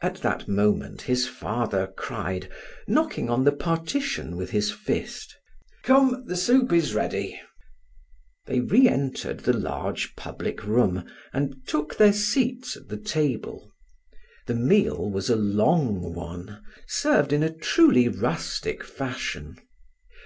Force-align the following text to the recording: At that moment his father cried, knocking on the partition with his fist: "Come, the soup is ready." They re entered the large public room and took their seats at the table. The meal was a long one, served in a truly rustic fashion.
At 0.00 0.22
that 0.22 0.48
moment 0.48 1.02
his 1.02 1.26
father 1.28 1.88
cried, 1.94 2.48
knocking 2.86 3.28
on 3.28 3.44
the 3.44 3.52
partition 3.52 4.34
with 4.34 4.48
his 4.48 4.72
fist: 4.72 5.36
"Come, 5.82 6.24
the 6.26 6.36
soup 6.38 6.72
is 6.72 6.94
ready." 6.94 7.38
They 8.46 8.60
re 8.60 8.88
entered 8.88 9.40
the 9.40 9.52
large 9.52 10.16
public 10.16 10.64
room 10.64 11.04
and 11.34 11.54
took 11.66 11.98
their 11.98 12.14
seats 12.14 12.78
at 12.78 12.88
the 12.88 12.96
table. 12.96 13.70
The 14.46 14.54
meal 14.54 15.10
was 15.10 15.28
a 15.28 15.36
long 15.36 16.14
one, 16.14 16.64
served 16.86 17.30
in 17.30 17.42
a 17.42 17.54
truly 17.54 18.08
rustic 18.08 18.82
fashion. 18.82 19.58